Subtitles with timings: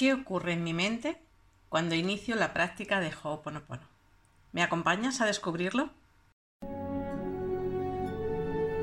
[0.00, 1.18] ¿Qué ocurre en mi mente
[1.68, 3.82] cuando inicio la práctica de Ho'oponopono?
[4.50, 5.90] ¿Me acompañas a descubrirlo?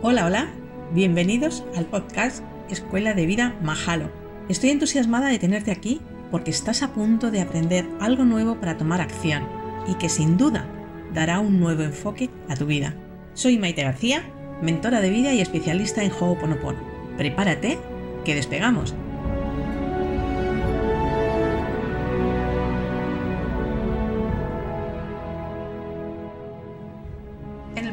[0.03, 0.53] Hola, hola.
[0.93, 4.11] Bienvenidos al podcast Escuela de Vida Mahalo.
[4.47, 9.01] Estoy entusiasmada de tenerte aquí porque estás a punto de aprender algo nuevo para tomar
[9.01, 9.49] acción
[9.87, 10.67] y que sin duda
[11.15, 12.93] dará un nuevo enfoque a tu vida.
[13.33, 14.21] Soy Maite García,
[14.61, 16.77] mentora de vida y especialista en Ho'oponopono.
[17.17, 17.79] Prepárate,
[18.23, 18.93] que despegamos.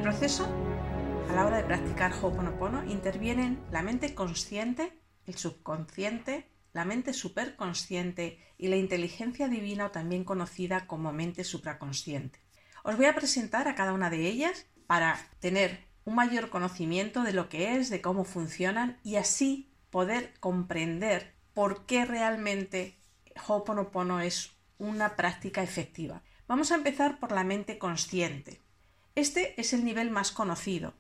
[0.05, 0.47] Proceso,
[1.31, 8.39] a la hora de practicar Ho'oponopono, intervienen la mente consciente, el subconsciente, la mente superconsciente
[8.59, 12.39] y la inteligencia divina o también conocida como mente supraconsciente.
[12.83, 17.33] Os voy a presentar a cada una de ellas para tener un mayor conocimiento de
[17.33, 22.98] lo que es, de cómo funcionan y así poder comprender por qué realmente
[23.48, 26.21] Ho'oponopono es una práctica efectiva.
[26.47, 28.61] Vamos a empezar por la mente consciente.
[29.15, 30.95] Este es el nivel más conocido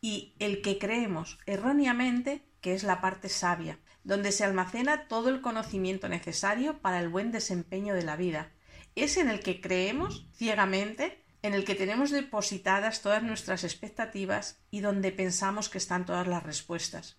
[0.00, 5.40] y el que creemos erróneamente que es la parte sabia, donde se almacena todo el
[5.40, 8.50] conocimiento necesario para el buen desempeño de la vida.
[8.96, 14.80] Es en el que creemos ciegamente, en el que tenemos depositadas todas nuestras expectativas y
[14.80, 17.18] donde pensamos que están todas las respuestas.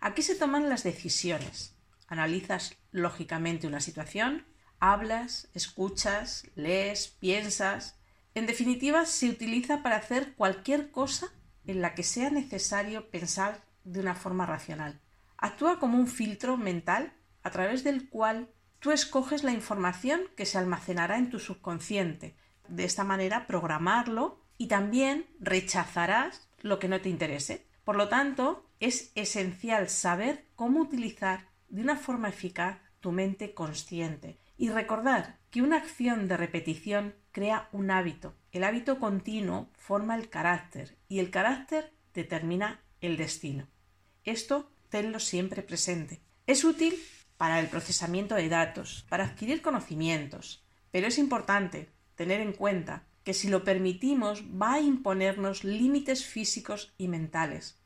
[0.00, 1.76] Aquí se toman las decisiones.
[2.08, 4.46] Analizas lógicamente una situación,
[4.80, 8.01] hablas, escuchas, lees, piensas,
[8.34, 11.28] en definitiva, se utiliza para hacer cualquier cosa
[11.66, 15.00] en la que sea necesario pensar de una forma racional.
[15.36, 20.58] Actúa como un filtro mental a través del cual tú escoges la información que se
[20.58, 22.36] almacenará en tu subconsciente.
[22.68, 27.66] De esta manera programarlo y también rechazarás lo que no te interese.
[27.84, 34.38] Por lo tanto, es esencial saber cómo utilizar de una forma eficaz tu mente consciente
[34.56, 38.34] y recordar que una acción de repetición crea un hábito.
[38.52, 43.66] El hábito continuo forma el carácter y el carácter determina el destino.
[44.24, 46.20] Esto tenlo siempre presente.
[46.46, 46.94] Es útil
[47.38, 53.34] para el procesamiento de datos, para adquirir conocimientos, pero es importante tener en cuenta que
[53.34, 57.80] si lo permitimos va a imponernos límites físicos y mentales,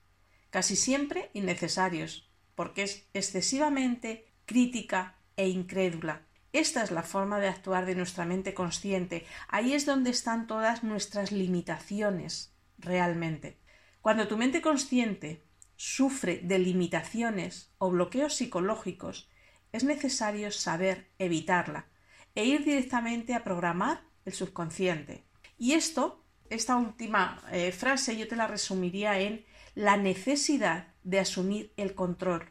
[0.50, 6.25] casi siempre innecesarios, porque es excesivamente crítica e incrédula
[6.58, 9.26] esta es la forma de actuar de nuestra mente consciente.
[9.48, 13.58] Ahí es donde están todas nuestras limitaciones realmente.
[14.00, 15.42] Cuando tu mente consciente
[15.76, 19.28] sufre de limitaciones o bloqueos psicológicos,
[19.72, 21.88] es necesario saber evitarla
[22.34, 25.26] e ir directamente a programar el subconsciente.
[25.58, 31.72] Y esto, esta última eh, frase, yo te la resumiría en la necesidad de asumir
[31.76, 32.48] el control.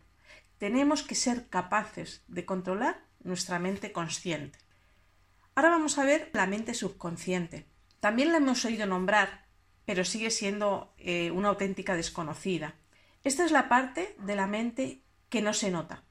[0.58, 4.60] Tenemos que ser capaces de controlar nuestra mente consciente.
[5.56, 7.66] Ahora vamos a ver la mente subconsciente.
[8.00, 9.46] También la hemos oído nombrar,
[9.86, 12.76] pero sigue siendo eh, una auténtica desconocida.
[13.24, 16.04] Esta es la parte de la mente que no se nota.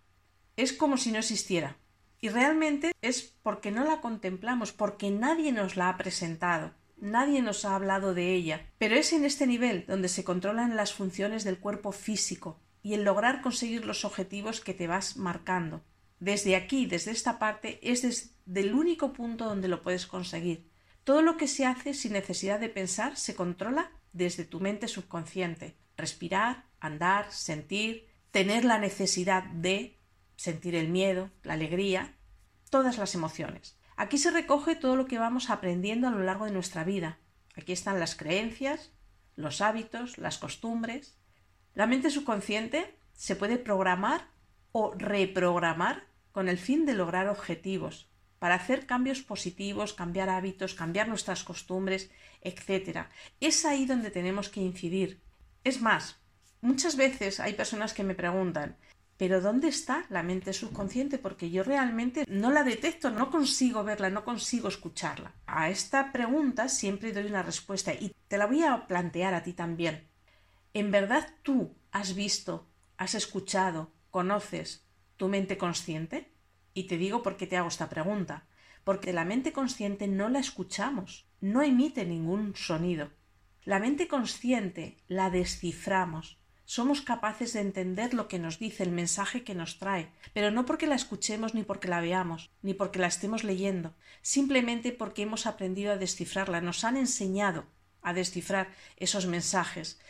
[0.57, 1.77] Es como si no existiera.
[2.21, 7.65] Y realmente es porque no la contemplamos, porque nadie nos la ha presentado, nadie nos
[7.65, 8.67] ha hablado de ella.
[8.79, 13.05] Pero es en este nivel donde se controlan las funciones del cuerpo físico y el
[13.05, 15.83] lograr conseguir los objetivos que te vas marcando
[16.25, 20.71] desde aquí, desde esta parte, es desde el único punto donde lo puedes conseguir.
[21.05, 25.77] Todo lo que se hace sin necesidad de pensar se controla desde tu mente subconsciente.
[25.99, 29.99] Respirar, andar, sentir, tener la necesidad de
[30.37, 32.15] sentir el miedo, la alegría,
[32.71, 33.77] todas las emociones.
[33.95, 37.19] Aquí se recoge todo lo que vamos aprendiendo a lo largo de nuestra vida.
[37.55, 38.93] Aquí están las creencias,
[39.37, 41.19] los hábitos, las costumbres.
[41.75, 44.31] La mente subconsciente se puede programar
[44.73, 48.09] o reprogramar con el fin de lograr objetivos,
[48.41, 52.11] para hacer cambios positivos, cambiar hábitos, cambiar nuestras costumbres,
[52.43, 53.07] etc.
[53.39, 55.21] Es ahí donde tenemos que incidir.
[55.63, 56.17] Es más,
[56.61, 58.77] muchas veces hay personas que me preguntan,
[59.17, 61.19] pero ¿dónde está la mente subconsciente?
[61.19, 65.37] Porque yo realmente no la detecto, no consigo verla, no consigo escucharla.
[65.47, 69.53] A esta pregunta siempre doy una respuesta y te la voy a plantear a ti
[69.53, 70.09] también.
[70.73, 72.67] ¿En verdad tú has visto,
[72.97, 74.85] has escuchado, conoces
[75.17, 76.33] tu mente consciente?
[76.73, 78.47] Y te digo por qué te hago esta pregunta.
[78.85, 83.11] Porque la mente consciente no la escuchamos, no emite ningún sonido.
[83.65, 86.39] La mente consciente la desciframos.
[86.67, 90.65] Somos capaces de entender lo que nos dice, el mensaje que nos trae, pero no
[90.65, 95.47] porque la escuchemos ni porque la veamos, ni porque la estemos leyendo, simplemente porque hemos
[95.47, 97.67] aprendido a descifrarla, nos han enseñado
[98.03, 100.01] a descifrar esos mensajes.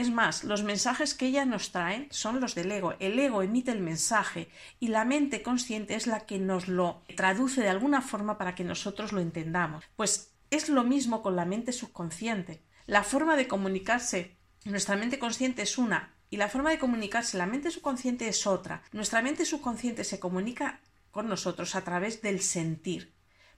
[0.00, 2.94] Es más, los mensajes que ella nos trae son los del ego.
[3.00, 4.48] El ego emite el mensaje
[4.78, 8.64] y la mente consciente es la que nos lo traduce de alguna forma para que
[8.64, 9.84] nosotros lo entendamos.
[9.96, 12.62] Pues es lo mismo con la mente subconsciente.
[12.86, 17.44] La forma de comunicarse nuestra mente consciente es una y la forma de comunicarse la
[17.44, 18.82] mente subconsciente es otra.
[18.92, 20.80] Nuestra mente subconsciente se comunica
[21.10, 23.12] con nosotros a través del sentir.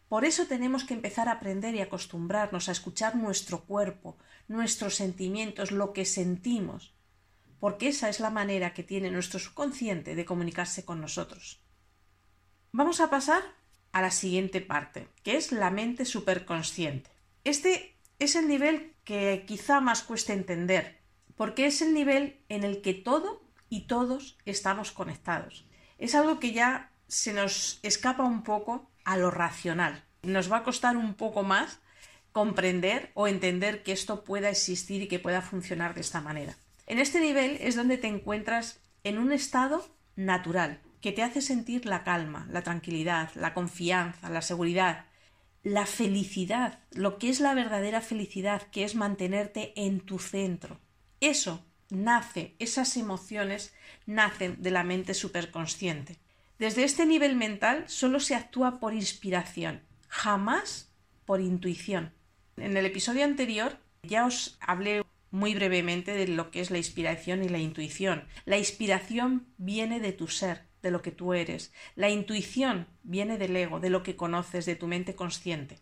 [0.09, 4.19] Por eso tenemos que empezar a aprender y acostumbrarnos a escuchar nuestro cuerpo,
[4.49, 6.95] nuestros sentimientos, lo que sentimos,
[7.61, 11.61] porque esa es la manera que tiene nuestro subconsciente de comunicarse con nosotros.
[12.73, 13.43] Vamos a pasar
[13.93, 17.11] a la siguiente parte, que es la mente superconsciente.
[17.45, 21.01] Este es el nivel que quizá más cuesta entender,
[21.37, 25.67] porque es el nivel en el que todo y todos estamos conectados.
[25.99, 30.05] Es algo que ya se nos escapa un poco a lo racional.
[30.23, 31.79] Nos va a costar un poco más
[32.33, 36.57] comprender o entender que esto pueda existir y que pueda funcionar de esta manera.
[36.87, 39.87] En este nivel es donde te encuentras en un estado
[40.17, 45.07] natural, que te hace sentir la calma, la tranquilidad, la confianza, la seguridad,
[45.63, 50.81] la felicidad, lo que es la verdadera felicidad, que es mantenerte en tu centro.
[51.21, 53.75] Eso nace, esas emociones
[54.07, 56.19] nacen de la mente superconsciente.
[56.59, 60.93] Desde este nivel mental solo se actúa por inspiración, jamás
[61.27, 62.13] por intuición.
[62.57, 67.43] En el episodio anterior ya os hablé muy brevemente de lo que es la inspiración
[67.43, 68.29] y la intuición.
[68.45, 71.73] La inspiración viene de tu ser, de lo que tú eres.
[71.95, 75.81] La intuición viene del ego, de lo que conoces, de tu mente consciente.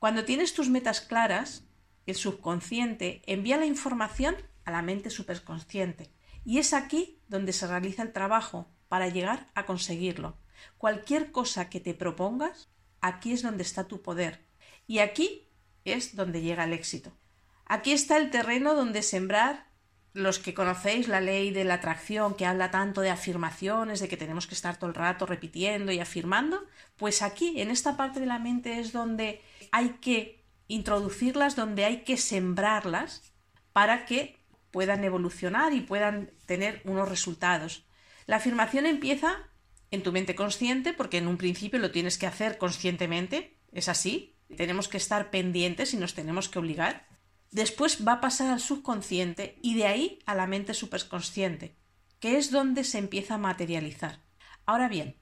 [0.00, 1.64] Cuando tienes tus metas claras,
[2.06, 4.34] el subconsciente envía la información
[4.64, 6.10] a la mente superconsciente.
[6.44, 10.36] Y es aquí donde se realiza el trabajo para llegar a conseguirlo.
[10.78, 12.68] Cualquier cosa que te propongas,
[13.00, 14.44] aquí es donde está tu poder.
[14.86, 15.49] Y aquí
[15.84, 17.12] es donde llega el éxito.
[17.66, 19.70] Aquí está el terreno donde sembrar
[20.12, 24.16] los que conocéis la ley de la atracción que habla tanto de afirmaciones, de que
[24.16, 26.64] tenemos que estar todo el rato repitiendo y afirmando,
[26.96, 29.40] pues aquí, en esta parte de la mente es donde
[29.70, 33.32] hay que introducirlas, donde hay que sembrarlas
[33.72, 34.36] para que
[34.70, 37.84] puedan evolucionar y puedan tener unos resultados.
[38.26, 39.48] La afirmación empieza
[39.90, 44.36] en tu mente consciente, porque en un principio lo tienes que hacer conscientemente, es así,
[44.56, 47.06] tenemos que estar pendientes y nos tenemos que obligar.
[47.50, 51.76] Después va a pasar al subconsciente y de ahí a la mente superconsciente,
[52.20, 54.20] que es donde se empieza a materializar.
[54.66, 55.16] Ahora bien,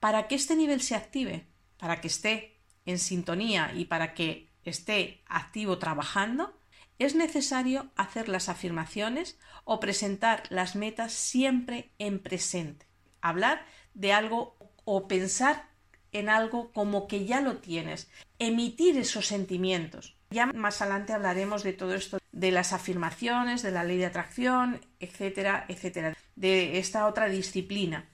[0.00, 1.46] para que este nivel se active,
[1.78, 6.58] para que esté en sintonía y para que esté activo trabajando,
[6.98, 12.86] es necesario hacer las afirmaciones o presentar las metas siempre en presente.
[13.20, 15.68] Hablar de algo o pensar
[16.14, 18.08] en algo como que ya lo tienes.
[18.38, 20.16] Emitir esos sentimientos.
[20.30, 24.80] Ya más adelante hablaremos de todo esto, de las afirmaciones, de la ley de atracción,
[25.00, 28.08] etcétera, etcétera, de esta otra disciplina.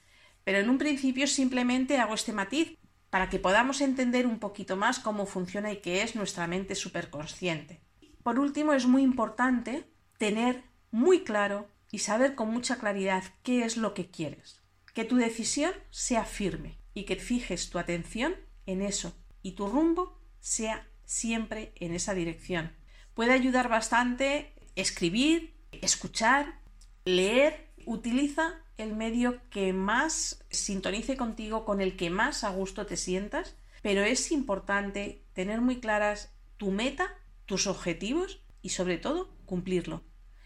[0.44, 2.76] Pero en un principio simplemente hago este matiz
[3.10, 7.80] para que podamos entender un poquito más cómo funciona y qué es nuestra mente superconsciente.
[8.22, 9.84] Por último, es muy importante
[10.18, 14.60] tener muy claro y saber con mucha claridad qué es lo que quieres.
[14.94, 18.36] Que tu decisión sea firme y que fijes tu atención
[18.66, 22.76] en eso y tu rumbo sea siempre en esa dirección.
[23.14, 26.60] Puede ayudar bastante escribir, escuchar,
[27.06, 27.70] leer.
[27.86, 33.56] Utiliza el medio que más sintonice contigo, con el que más a gusto te sientas,
[33.80, 37.16] pero es importante tener muy claras tu meta,
[37.46, 40.04] tus objetivos y sobre todo cumplirlo.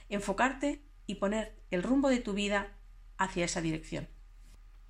[0.08, 2.78] Enfocarte y poner el rumbo de tu vida
[3.18, 4.08] hacia esa dirección.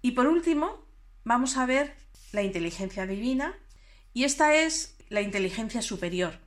[0.03, 0.84] Y por último,
[1.25, 1.97] vamos a ver
[2.33, 3.55] la inteligencia divina
[4.13, 6.39] y esta es la inteligencia superior,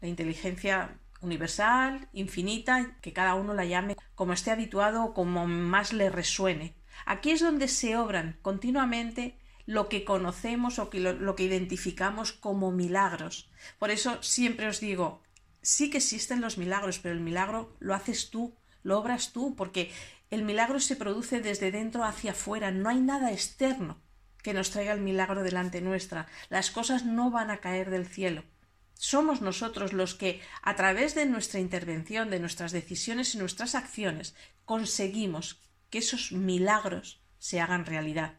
[0.00, 5.92] la inteligencia universal, infinita, que cada uno la llame como esté habituado o como más
[5.92, 6.74] le resuene.
[7.06, 12.72] Aquí es donde se obran continuamente lo que conocemos o lo, lo, que identificamos como
[12.72, 13.50] milagros.
[13.78, 15.22] Por eso siempre os digo,
[15.62, 19.90] sí que existen los milagros, pero el milagro lo haces tú, lo obras tú, porque
[20.30, 24.00] el milagro se produce desde dentro hacia afuera, no hay nada externo
[24.42, 26.26] que nos traiga el milagro delante nuestra.
[26.48, 28.44] Las cosas no van a caer del cielo.
[28.94, 34.34] Somos nosotros los que, a través de nuestra intervención, de nuestras decisiones y nuestras acciones,
[34.64, 38.34] conseguimos que esos milagros se hagan realidad.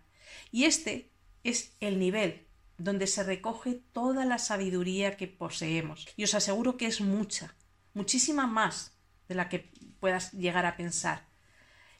[0.51, 1.11] Y este
[1.43, 6.07] es el nivel donde se recoge toda la sabiduría que poseemos.
[6.15, 7.55] Y os aseguro que es mucha,
[7.93, 8.93] muchísima más
[9.27, 11.30] de la que puedas llegar a pensar.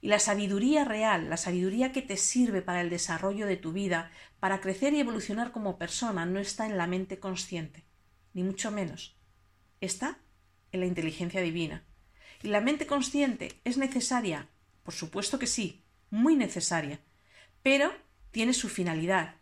[0.02, 4.12] Y la sabiduría real, la sabiduría que te sirve para el desarrollo de tu vida,
[4.40, 7.86] para crecer y evolucionar como persona, no está en la mente consciente,
[8.34, 9.16] ni mucho menos.
[9.80, 10.18] Está
[10.72, 11.84] en la inteligencia divina.
[12.42, 14.50] ¿Y la mente consciente es necesaria?
[14.82, 17.00] Por supuesto que sí, muy necesaria,
[17.62, 17.94] pero
[18.32, 19.36] tiene su finalidad,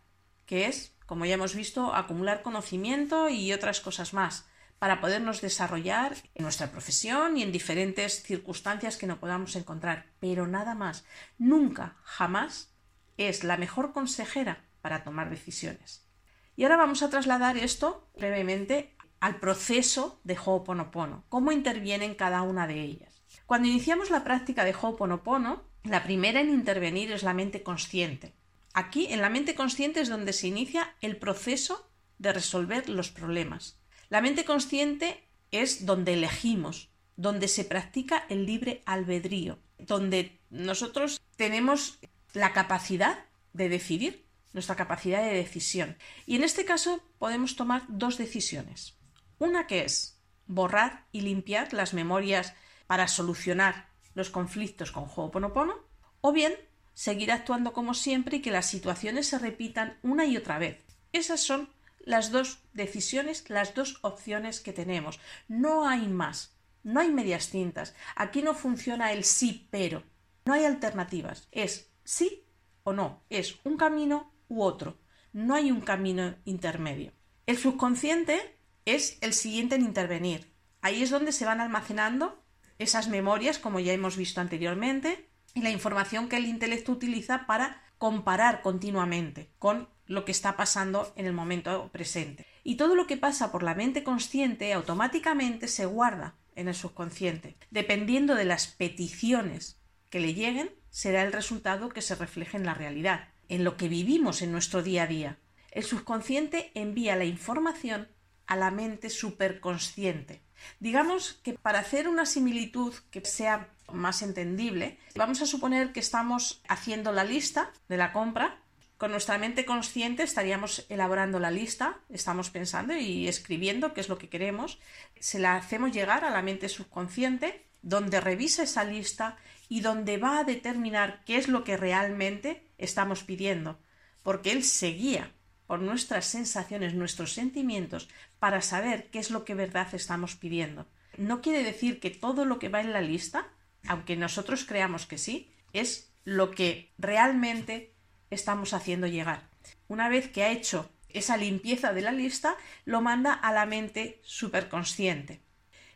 [0.44, 4.49] que es, como ya hemos visto, acumular conocimiento y otras cosas más
[4.80, 10.06] para podernos desarrollar en nuestra profesión y en diferentes circunstancias que nos podamos encontrar.
[10.20, 11.04] Pero nada más,
[11.36, 12.72] nunca, jamás
[13.18, 16.08] es la mejor consejera para tomar decisiones.
[16.56, 22.40] Y ahora vamos a trasladar esto brevemente al proceso de Ho'oponopono, cómo interviene en cada
[22.40, 23.22] una de ellas.
[23.44, 28.34] Cuando iniciamos la práctica de Ho'oponopono, la primera en intervenir es la mente consciente.
[28.72, 33.79] Aquí, en la mente consciente, es donde se inicia el proceso de resolver los problemas.
[34.10, 42.00] La mente consciente es donde elegimos, donde se practica el libre albedrío, donde nosotros tenemos
[42.34, 45.96] la capacidad de decidir, nuestra capacidad de decisión.
[46.26, 48.98] Y en este caso podemos tomar dos decisiones.
[49.38, 52.54] Una que es borrar y limpiar las memorias
[52.88, 55.74] para solucionar los conflictos con Ho'oponopono,
[56.20, 56.52] o bien
[56.94, 60.84] seguir actuando como siempre y que las situaciones se repitan una y otra vez.
[61.12, 61.70] Esas son
[62.04, 65.20] las dos decisiones, las dos opciones que tenemos.
[65.48, 67.94] No hay más, no hay medias tintas.
[68.16, 70.02] Aquí no funciona el sí pero.
[70.44, 71.48] No hay alternativas.
[71.52, 72.44] Es sí
[72.82, 73.22] o no.
[73.30, 74.98] Es un camino u otro.
[75.32, 77.12] No hay un camino intermedio.
[77.46, 80.52] El subconsciente es el siguiente en intervenir.
[80.82, 82.42] Ahí es donde se van almacenando
[82.78, 87.82] esas memorias, como ya hemos visto anteriormente, y la información que el intelecto utiliza para
[87.98, 92.44] comparar continuamente con lo que está pasando en el momento presente.
[92.64, 97.56] Y todo lo que pasa por la mente consciente automáticamente se guarda en el subconsciente.
[97.70, 99.78] Dependiendo de las peticiones
[100.10, 103.88] que le lleguen, será el resultado que se refleje en la realidad, en lo que
[103.88, 105.38] vivimos en nuestro día a día.
[105.70, 108.08] El subconsciente envía la información
[108.48, 110.42] a la mente superconsciente.
[110.80, 116.62] Digamos que para hacer una similitud que sea más entendible, vamos a suponer que estamos
[116.66, 118.60] haciendo la lista de la compra
[119.00, 124.18] con nuestra mente consciente estaríamos elaborando la lista, estamos pensando y escribiendo qué es lo
[124.18, 124.78] que queremos,
[125.18, 129.38] se la hacemos llegar a la mente subconsciente, donde revisa esa lista
[129.70, 133.80] y donde va a determinar qué es lo que realmente estamos pidiendo,
[134.22, 135.32] porque él se guía
[135.66, 140.86] por nuestras sensaciones, nuestros sentimientos, para saber qué es lo que verdad estamos pidiendo.
[141.16, 143.48] No quiere decir que todo lo que va en la lista,
[143.88, 147.94] aunque nosotros creamos que sí, es lo que realmente
[148.30, 149.48] estamos haciendo llegar.
[149.88, 154.20] Una vez que ha hecho esa limpieza de la lista, lo manda a la mente
[154.22, 155.40] superconsciente.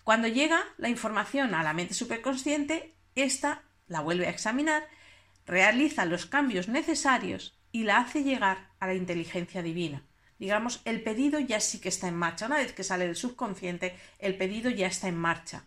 [0.03, 4.87] Cuando llega la información a la mente superconsciente, ésta la vuelve a examinar,
[5.47, 10.03] realiza los cambios necesarios y la hace llegar a la inteligencia divina.
[10.39, 12.47] Digamos, el pedido ya sí que está en marcha.
[12.47, 15.65] Una vez que sale del subconsciente, el pedido ya está en marcha.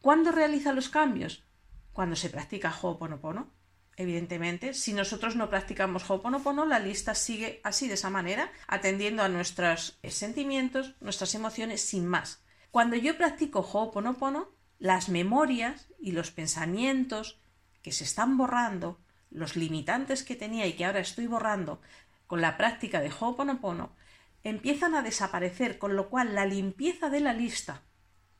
[0.00, 1.44] ¿Cuándo realiza los cambios?
[1.92, 3.50] Cuando se practica Ho'oponopono
[3.96, 4.74] evidentemente.
[4.74, 9.98] Si nosotros no practicamos Ho'oponopono, la lista sigue así, de esa manera, atendiendo a nuestros
[10.08, 12.42] sentimientos, nuestras emociones, sin más.
[12.70, 17.40] Cuando yo practico Ho'oponopono, las memorias y los pensamientos
[17.82, 21.80] que se están borrando, los limitantes que tenía y que ahora estoy borrando
[22.26, 23.94] con la práctica de Ho'oponopono,
[24.42, 27.82] empiezan a desaparecer, con lo cual la limpieza de la lista,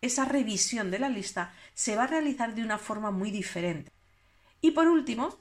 [0.00, 3.92] esa revisión de la lista, se va a realizar de una forma muy diferente.
[4.61, 5.38] Y por último,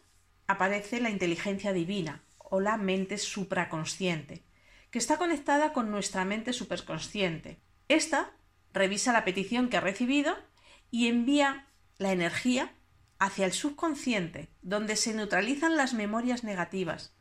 [0.51, 4.43] aparece la inteligencia divina o la mente supraconsciente,
[4.89, 7.60] que está conectada con nuestra mente superconsciente.
[7.88, 8.31] Esta
[8.74, 10.36] revisa la petición que ha recibido
[10.89, 11.67] y envía
[11.98, 12.74] la energía
[13.20, 17.15] hacia el subconsciente, donde se neutralizan las memorias negativas,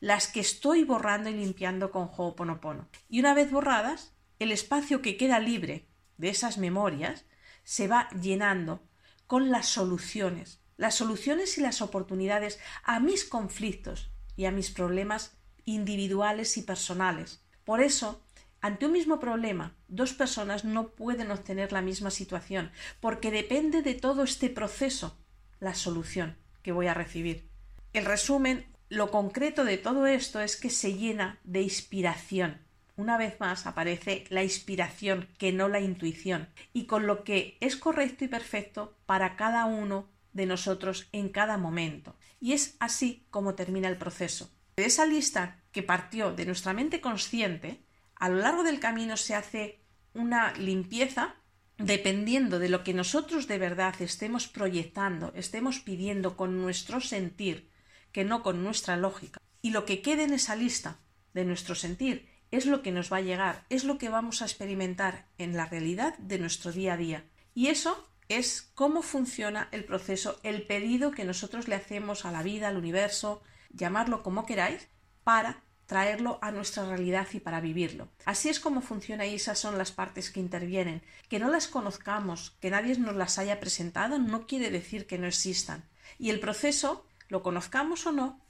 [0.00, 2.88] las que estoy borrando y limpiando con Ho'oponopono.
[3.08, 5.86] Y una vez borradas, el espacio que queda libre
[6.18, 7.24] de esas memorias
[7.62, 8.82] se va llenando
[9.26, 15.36] con las soluciones, las soluciones y las oportunidades a mis conflictos y a mis problemas
[15.64, 17.42] individuales y personales.
[17.64, 18.22] Por eso,
[18.60, 23.94] ante un mismo problema, dos personas no pueden obtener la misma situación, porque depende de
[23.94, 25.16] todo este proceso
[25.60, 27.48] la solución que voy a recibir.
[27.92, 32.58] El resumen, lo concreto de todo esto es que se llena de inspiración.
[32.96, 37.76] Una vez más aparece la inspiración que no la intuición, y con lo que es
[37.76, 42.16] correcto y perfecto para cada uno de nosotros en cada momento.
[42.40, 44.50] Y es así como termina el proceso.
[44.76, 47.84] De esa lista que partió de nuestra mente consciente,
[48.16, 49.80] a lo largo del camino se hace
[50.12, 51.36] una limpieza
[51.78, 57.70] dependiendo de lo que nosotros de verdad estemos proyectando, estemos pidiendo con nuestro sentir,
[58.12, 59.40] que no con nuestra lógica.
[59.60, 61.00] Y lo que quede en esa lista
[61.32, 64.44] de nuestro sentir es lo que nos va a llegar, es lo que vamos a
[64.44, 67.24] experimentar en la realidad de nuestro día a día.
[67.54, 72.42] Y eso es cómo funciona el proceso, el pedido que nosotros le hacemos a la
[72.42, 74.88] vida, al universo, llamarlo como queráis,
[75.24, 78.08] para traerlo a nuestra realidad y para vivirlo.
[78.24, 81.02] Así es como funciona y esas son las partes que intervienen.
[81.28, 85.26] Que no las conozcamos, que nadie nos las haya presentado, no quiere decir que no
[85.26, 85.88] existan.
[86.18, 88.40] Y el proceso, lo conozcamos o no,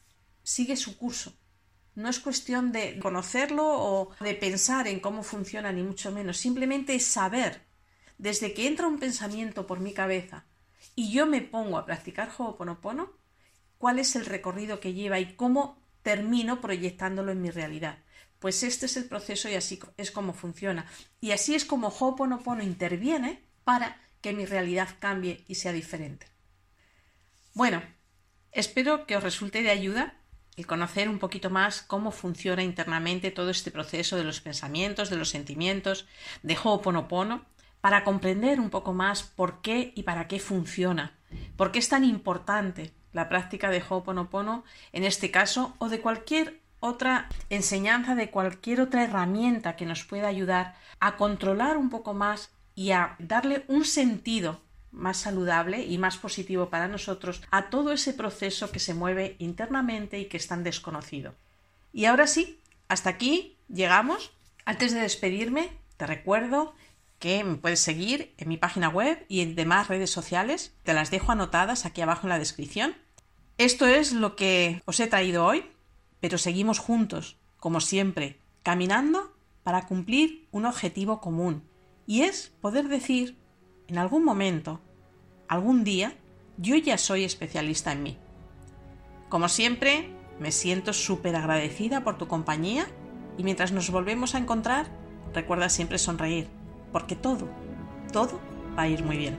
[0.42, 1.36] sigue su curso.
[1.96, 6.38] No es cuestión de conocerlo o de pensar en cómo funciona, ni mucho menos.
[6.38, 7.62] Simplemente es saber,
[8.24, 10.46] desde que entra un pensamiento por mi cabeza
[10.96, 13.12] y yo me pongo a practicar Ho'oponopono,
[13.76, 17.98] cuál es el recorrido que lleva y cómo termino proyectándolo en mi realidad.
[18.38, 20.86] Pues este es el proceso y así es como funciona.
[21.20, 26.26] Y así es como Ho'oponopono interviene para que mi realidad cambie y sea diferente.
[27.52, 27.82] Bueno,
[28.52, 30.14] espero que os resulte de ayuda
[30.56, 35.16] el conocer un poquito más cómo funciona internamente todo este proceso de los pensamientos, de
[35.16, 36.06] los sentimientos,
[36.42, 37.44] de Ho'oponopono,
[37.84, 41.12] para comprender un poco más por qué y para qué funciona,
[41.54, 44.64] por qué es tan importante la práctica de Ho'oponopono
[44.94, 50.28] en este caso o de cualquier otra enseñanza, de cualquier otra herramienta que nos pueda
[50.28, 56.16] ayudar a controlar un poco más y a darle un sentido más saludable y más
[56.16, 60.64] positivo para nosotros a todo ese proceso que se mueve internamente y que es tan
[60.64, 61.34] desconocido.
[61.92, 64.32] Y ahora sí, hasta aquí llegamos.
[64.64, 66.74] Antes de despedirme, te recuerdo
[67.44, 70.74] me puedes seguir en mi página web y en demás redes sociales.
[70.82, 72.94] Te las dejo anotadas aquí abajo en la descripción.
[73.56, 75.64] Esto es lo que os he traído hoy,
[76.20, 81.64] pero seguimos juntos, como siempre, caminando para cumplir un objetivo común,
[82.06, 83.38] y es poder decir
[83.88, 84.80] en algún momento,
[85.48, 86.16] algún día,
[86.58, 88.18] yo ya soy especialista en mí.
[89.28, 92.86] Como siempre, me siento súper agradecida por tu compañía
[93.38, 94.86] y mientras nos volvemos a encontrar,
[95.32, 96.48] recuerda siempre sonreír,
[96.94, 97.48] porque todo,
[98.12, 98.38] todo
[98.78, 99.36] va a ir muy bien.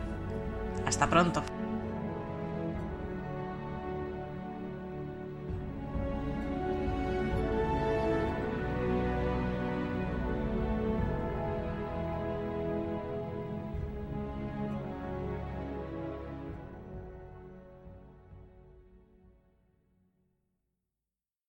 [0.86, 1.42] Hasta pronto.